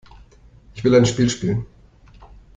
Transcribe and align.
Ich 0.73 0.83
will 0.83 0.95
ein 0.95 1.05
Spiel 1.05 1.29
spielen. 1.29 1.67